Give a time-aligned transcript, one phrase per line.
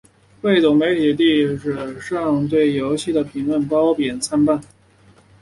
[0.41, 1.59] 汇总媒体的网
[1.93, 4.59] 址上对游戏的评论褒贬参半。